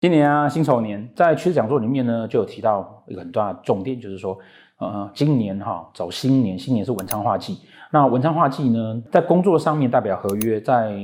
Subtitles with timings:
[0.00, 4.38] 今年啊，辛丑年，在趋势讲座里面呢，就有提到一个很大的重点，就是说，
[4.78, 7.58] 呃，今年哈走新年，新年是文昌化忌。
[7.92, 10.98] 那文昌化忌呢，在工作上面代表合约，在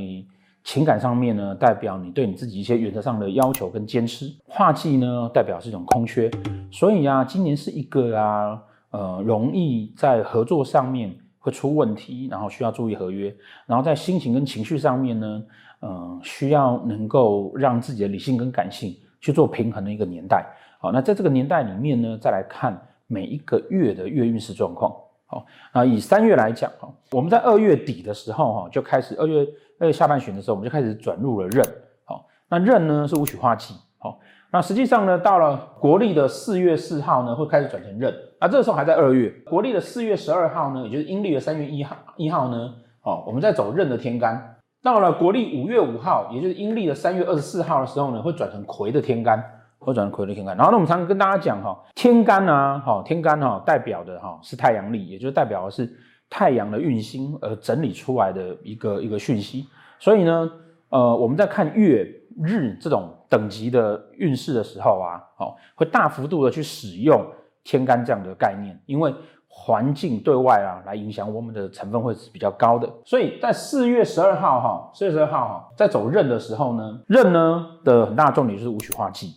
[0.64, 4.35] 情感上面呢，代表你对你自己一些原则上的要求跟坚持。
[4.46, 6.31] 化忌呢，代表是一种空缺，
[6.71, 13.37] 所以啊，今年是一个啊，呃，容易在合作上面会出问题，然后需要注意合约，
[13.67, 15.42] 然后在心情跟情绪上面呢。
[15.88, 20.45] 嗯，需要能够让自己的理性跟感性去做平衡的一个年代。
[20.80, 24.92] 好，那在这个年代里面呢，再来看每一个月的月运势状况。
[25.27, 29.46] 好，那以三月来讲，哈，我们在二月底的时候，哈，就开始二月
[29.78, 31.64] 二月下半旬的时候，我们就开始转入了壬。
[32.05, 33.74] 好，那壬呢是武曲化忌。
[33.98, 34.18] 好，
[34.50, 38.12] 那实际上呢，到了国历的四月四号呢，会开始转成壬。
[38.41, 44.55] 那这个时候还在二月，国历的四月十二号呢，也就是阴历的三月一号一号呢，哦，我们在走壬的天干。
[44.86, 49.42] 到了国历五月五号，也就是阴历的三月二十四号的时候呢，会转成癸的天干，
[49.80, 50.56] 会转成癸的天干。
[50.56, 55.92] 然后呢，我们常常跟大家讲哈，天干啊，哈，天干哈，代表的哈是太阳历，也就是代表的是
[56.30, 59.66] 太阳的运星而整理出来的一个一个讯息。
[59.98, 60.48] 所以呢，
[60.91, 62.08] 呃，我们在看月
[62.44, 67.27] 日这种等级的运势的时候啊，好，会大幅度的去使用
[67.64, 69.12] 天干这样的概念，因为。
[69.58, 79.34] 环境对外啊，来影响我们的成分会是比较高的，所以在四月十二号哈，四月十二号哈，在走壬的时候呢，壬呢的很大重点就是武曲化忌，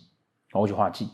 [0.54, 1.08] 武曲化忌，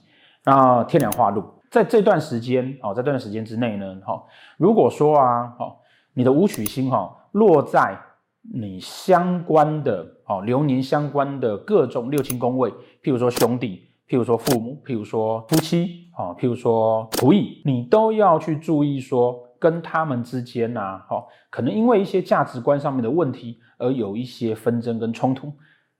[0.44, 4.22] 那天梁化禄，在这段时间哦，在这段时间之内呢，哈，
[4.58, 5.72] 如果说啊，哈，
[6.12, 7.98] 你的武曲星哈落在
[8.52, 12.70] 你相关的哦流年相关的各种六亲宫位，
[13.02, 13.85] 譬如说兄弟。
[14.08, 25.52] 譬如说父母，譬如说夫妻，啊，譬如说仆役，你都要去注意说跟他们之间呐，好，可能因为一些价值观上面的问题而有一些纷争跟冲突，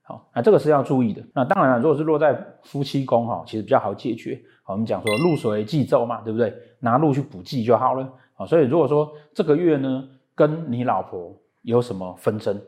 [0.03, 1.21] 好，那这个是要注意的。
[1.33, 4.41] 那当然了，如果是落在夫妻宫哈，其实比较好解决。
[4.65, 6.53] 我们讲说禄水忌昼嘛，对不对？
[6.79, 8.07] 拿禄去补忌就好了。
[8.35, 12.61] 好，所以如果说这个月呢，跟你老婆有什么纷争，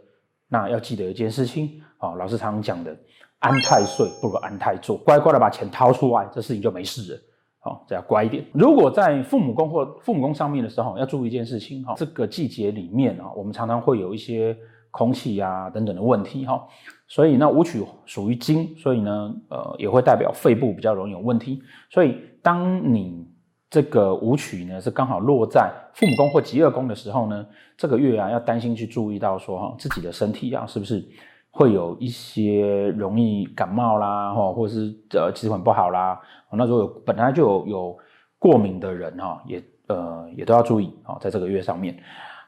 [0.48, 2.98] 那要记得一件事情，好，老师常常讲的。
[3.40, 7.20] 安太岁不如安太坐，乖乖的把钱掏出来，这事情就没事了。
[7.62, 8.46] 好，这要乖一点。
[8.54, 14.56] 如果在父母宫或父母宫上面的时候，要注意一件事情哈，这个季节里面啊，我们常常会有一些
[14.92, 16.66] 空气啊等等的问题哈。
[17.08, 21.62] 所以那武曲属于金，所以呢，呃，也会代表肺部比较容易有问题。
[21.90, 23.28] 所以当你
[23.70, 27.46] 这个武曲呢是刚好落在父母宫或疾厄宫的时候呢，
[27.78, 31.06] 这个月啊要担心去注意到说哈，自己的身体啊是不是。
[31.52, 36.20] 会有一些容易感冒啦，哈，或者是呃气管不好啦。
[36.52, 37.98] 那如果有本来就有有
[38.38, 41.98] 过敏的人哈，也呃也都要注意啊，在这个月上面。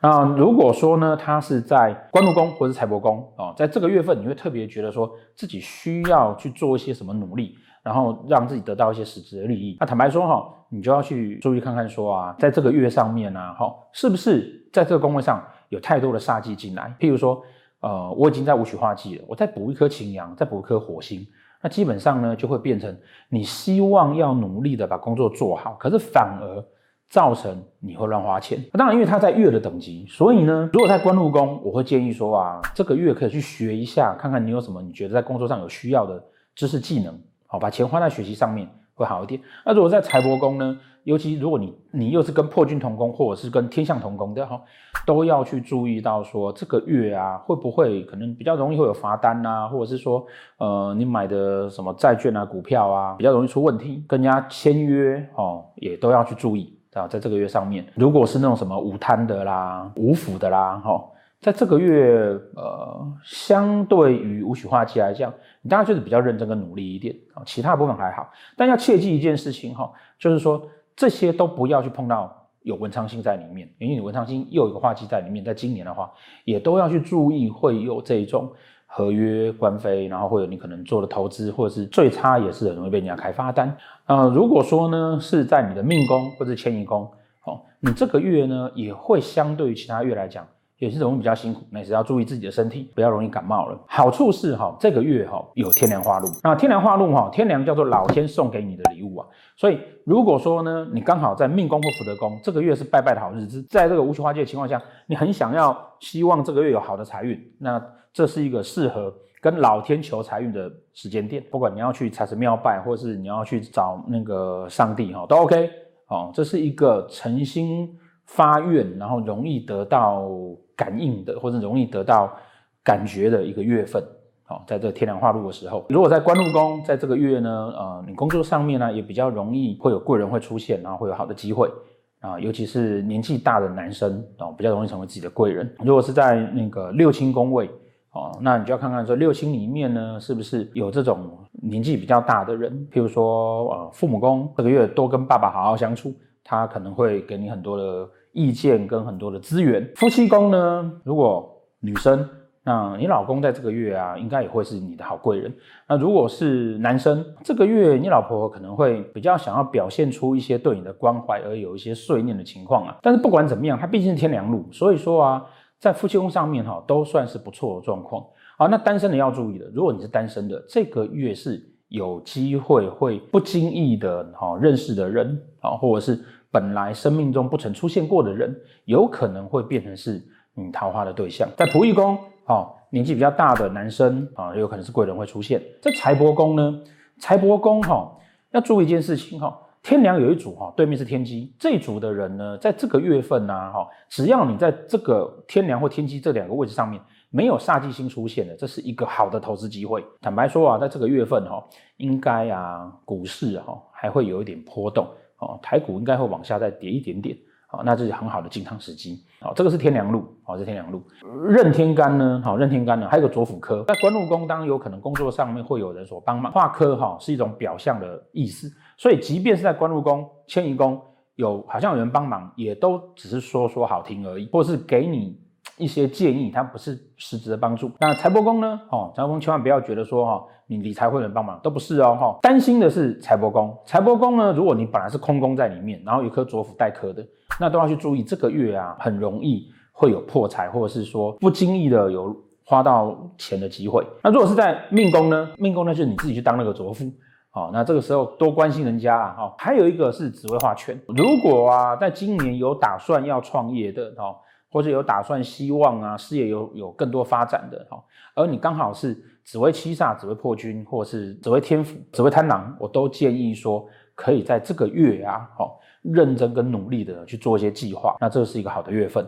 [0.01, 9.78] 那如果说呢，他是在官禄宫或者是财帛宫啊，在这个月份，你会特别觉得说自己需要去做一些什么努力，然后让自己得到一些实质的利益。
[9.79, 16.95] 那坦白说哈，你就要去注意看看说啊，在这个月上面呢，哈，是不是在这个宫位上有太多的煞气进来？
[17.00, 17.41] 譬如说。
[17.81, 21.28] 呃，我已经在武曲化忌了，我再补一颗擎羊，再补一颗火星，
[21.62, 22.97] 那基本上呢，就会变成
[23.30, 26.64] 你希望要努力的把工作做好，可是反而
[27.09, 28.64] 造成你会乱花钱。
[28.72, 36.24] 那当然，因为它在月的等级，所以呢，如果在官禄宫，我会建议说啊，这个月可以去学一下，看看你有什么你觉得在工作上有需要的
[36.56, 38.68] 知识技能，好，把钱花在学习上面。
[38.94, 39.42] 会好一点。
[39.66, 40.78] 那如果在财帛宫呢？
[41.03, 44.62] 尤其如果你你又是跟破军同宫，或者是跟天相同宫的哈，
[45.06, 50.25] 都要去注意到说这个月啊，会不会可能比较容易会有罚单啊，或者是说
[50.57, 61.03] 呃你买的什么债券啊、股票啊，比较容易出问题，跟人家签约哦，也都要去注意啊，在这个月上面，如果是那种什么无贪的啦、无腐的啦，哈。
[61.41, 65.33] 在这个月，呃，相对于武曲化忌来讲，
[65.63, 68.29] 你当然就是比较认真跟努力一点啊，其他部分还好。
[68.56, 70.62] 但要切记一件事情哈，就是说
[71.01, 72.31] 这些都不要去碰到
[72.62, 76.12] 有文昌星在里面，因为你文昌星又有一个化忌在里面，在今年的话，
[76.45, 78.47] 也都要去注意会有这种
[78.85, 83.75] 合约官非，然后会有你可能做的投资，或者是最差也是很容易被人家开发单。
[84.06, 87.01] 呃，如果说呢是在你的命宫或者迁移宫，
[87.45, 90.45] 哦，你这个月呢也会相对于其他月来讲。
[90.77, 93.80] 也是容易比较辛苦，那也是要注意自己的身体，不要容易感冒了。
[93.86, 98.83] 好处是哈，这个月哈有天梁化禄，那天梁化禄哈，天梁叫做老天送给你的
[99.18, 99.28] 啊。
[99.56, 107.81] 所以如果说呢，你刚好在命宫或福德宫，这个月是拜拜的好日子，在这个武曲化忌的情况下，你很想要希望这个月有好的财运，那
[108.13, 111.44] 这是一个适合跟老天求财运的时间点。
[111.52, 115.69] 不管你要去财神庙拜，或是你要去找那个上帝哈，都 OK。
[116.07, 117.90] 哦，这是一个诚心
[118.25, 120.30] 发愿，然后容易得到。
[120.74, 122.36] 感应的或者容易得到
[122.84, 124.04] 感觉的一个月份，
[124.51, 131.71] 哦，在这天梁化禄的时候，如果在官禄宫，在这个月呢，呃，你工作上面呢也比较容易会有贵人会出现，然后会有好的机会
[132.19, 135.74] 啊，尤其是年纪大的男生哦，比较容易成为自己的贵人。
[135.80, 137.69] 如果是在那个六亲宫位
[138.12, 146.13] 哦，那你就要看看说六亲里面呢，是不是有这种年纪比较大的人，譬如说呃，父母宫这个月多跟爸爸好好相处，
[146.44, 149.89] 他可能会给你很多的意见跟很多的资源。
[149.95, 151.50] 夫妻宫呢，如果
[151.80, 152.27] 女生。
[152.63, 155.52] 那你老公在这个月啊，应该也会是你的好贵人。
[155.88, 162.98] 那如果是男生，这个月你老婆可能会比较想要表现出一些对你的关怀，而有一些碎念的情况啊。
[163.02, 165.46] 但是不管怎么样，他毕竟是天梁禄，所以说啊，
[165.80, 168.24] 在夫妻宫上面哈，都算是不错的状况。
[168.60, 178.56] 好，那单身的要注意的，如果你是单身的，这个月是有机会会不经意的哈认识的人啊，或者是本来生命中不曾出现过的人，
[178.86, 180.24] 有可能会变成是
[180.54, 181.50] 你桃花的对象。
[181.57, 182.16] 在仆役宫。
[182.46, 185.62] 哦，年纪比较大的男生啊，有可能是贵人会出现。
[185.82, 186.82] 在财帛宫呢，
[187.20, 188.18] 财帛宫哈
[188.52, 200.04] 要注意一件事情哈，天梁有一组哈，对面是天机，这组的人呢，在这个月份呢，哈，只要你在这个天梁或天机这两个位置上面没有煞忌星出现的，这是一个好的投资机会。
[200.20, 201.64] 坦白说啊，在这个月份哈，
[201.98, 205.08] 应该啊，股市哈还会有一点波动
[205.38, 207.38] 哦，台股应该会往下再跌一点点。
[207.71, 209.23] 好，那这是很好的进仓时机。
[209.39, 211.01] 好，这个是天梁禄，好，是天梁禄。
[211.47, 212.41] 任天干呢？
[212.44, 213.81] 好，任天干呢，还有个左辅科。
[213.88, 216.51] 在官禄宫，当然有可能工作上面会有人所帮忙。
[216.51, 221.01] 化科哈是一种表象的意思，所以即便是在官禄宫、迁移宫
[221.35, 225.39] 有好像有人帮忙，也都只是说说好听而已，或是给你
[225.77, 227.89] 一些建议，它不是实质的帮助。
[228.01, 228.81] 那财帛宫呢？
[228.91, 232.18] 哦，财帛宫千万不要觉得说哈，你理财会有人帮忙，都不是哦。
[232.19, 233.73] 哈，担心的是财帛宫。
[233.85, 237.25] 财帛宫呢，如果你本来是空宫在里面，然后有颗左辅带科的。
[237.59, 244.06] 那都要去注意，这个月啊，很容易会有破财，或者是说不经意的有花到钱的机会。
[244.24, 245.51] 那如果是在命宫呢？
[245.57, 247.12] 命宫呢，就是你自己去当那个左辅，
[247.50, 249.56] 好，那这个时候多关心人家啊，哈。
[249.57, 254.36] 还有一个是紫微化权，如果啊，在今年有打算要创业的，哈，
[254.71, 258.01] 或者有打算希望啊，事业有有更多发展的，哈，
[258.36, 259.13] 而你刚好是
[259.44, 265.77] 紫微七煞、紫微破军，或者是紫微天府、紫微贪狼，我都建议说，可以在这个月啊，好。
[266.01, 269.25] 认真跟努力的去做一些计划，那这是一个好的月份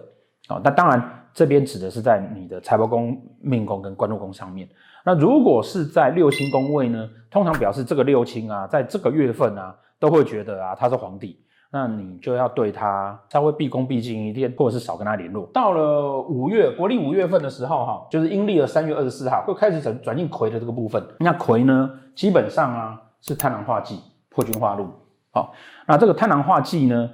[0.48, 0.60] 啊。
[0.64, 4.68] 那当然，这边指的是在你的财帛宫、命宫跟官禄宫上面。
[5.06, 11.38] 那如果是在六星宫位呢，通常表示这个六亲啊，在这个月份啊，都会觉得啊，他是皇帝，
[11.72, 15.46] 那你就要对他稍微毕恭毕敬一点，或者是少跟他联络。
[15.54, 21.04] 到了五月，国历五月份的时候，哈，就是阴历的三月二十四号，会开始转转进魁的这个部分。
[21.20, 24.00] 那魁呢，基本上啊，是贪狼化忌，
[24.30, 24.88] 破军化禄。
[25.34, 25.52] 好，
[25.88, 27.10] 那这个贪狼化忌呢，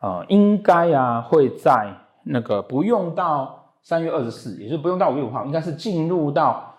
[0.00, 1.88] 呃，应该啊会在
[2.24, 6.74] 那个不用到三月二十四，也就是不用到五月五号，应该是进入到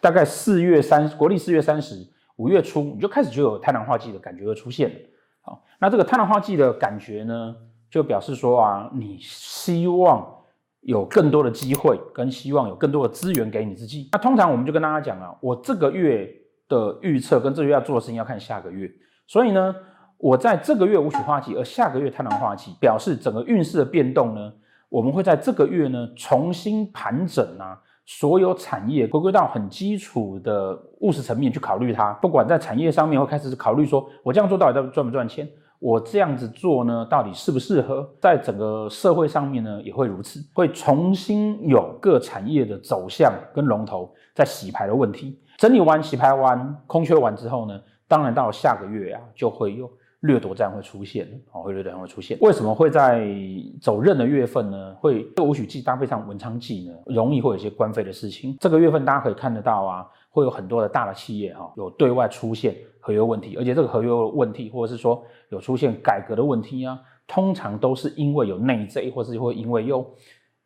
[0.00, 1.94] 大概四月三，国历四月三十，
[2.34, 4.96] 五月初你就开始就有贪狼化忌的感觉会出现了。
[5.42, 7.54] 好，那这个贪狼化忌的感觉呢，
[7.88, 10.26] 就表示说啊，你希望
[10.80, 14.08] 有更多的机会，跟希望有更多的资源给你自己。
[14.10, 16.28] 那通常我们就跟大家讲啊，我这个月
[16.68, 18.90] 的预测跟这个月要做的事情要看下个月，
[19.28, 19.72] 所以呢。
[20.22, 24.52] 我在这个月武曲化忌，而下个月贪狼化忌，表示整个运势的变动呢，
[24.88, 27.76] 我们会在这个月呢重新盘整啊，
[28.06, 32.12] 所有产业回归到很基础的务实层面去考虑它。
[32.22, 35.48] 不管在产业上面，会开始考虑说，我这样做到底赚不赚钱？
[35.80, 38.08] 我这样子做呢，到底适不适合？
[38.20, 45.40] 在整个社会上面呢，也会如此，会重新有各产业的走向跟龙头在洗牌的问题。
[45.58, 49.90] 整理完、洗牌完、空缺完之后呢，当然到下个月啊，就会有。
[50.22, 52.38] 掠夺战会出现，哦，会掠夺战会出现。
[52.40, 53.26] 为什么会在
[53.80, 54.94] 走壬的月份呢？
[54.94, 58.56] 会这个武曲忌搭配上文昌忌呢，容易会有一些官非的事情。
[58.60, 70.08] 这个月份大家可以看得到啊，会有很多的大的企业哈，有对外出现合约问题，而且这个合约问题或者是说有出现改革的问题啊，通常都是因为有内贼，或是会因为有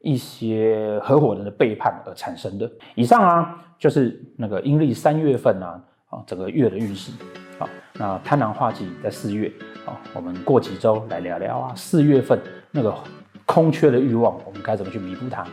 [0.01, 2.71] 一些合伙人的背叛而产生的。
[2.95, 7.11] 以上啊，就是那个阴历三月份啊，啊整个月的运势。
[7.59, 9.51] 好，那贪婪化忌在四月，
[9.85, 12.39] 好，我们过几周来聊聊啊，四月份
[12.71, 12.95] 那个
[13.47, 15.47] 空缺的欲望，我们该怎么去弥补它？